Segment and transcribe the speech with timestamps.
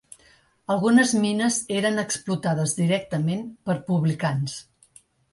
[0.75, 4.57] Algunes mines eren explotades directament per publicans.